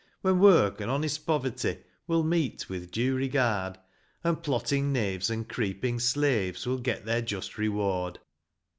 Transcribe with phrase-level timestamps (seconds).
[0.21, 3.77] When work and honest poverty Will meet with due regard;
[4.23, 8.17] And plotting knaves and creeping slaves Will get their just reward.